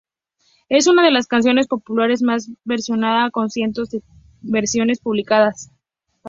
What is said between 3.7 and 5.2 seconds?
de versiones